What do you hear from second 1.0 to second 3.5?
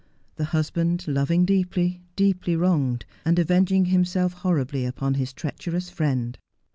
loving deeply, deeply wronged, and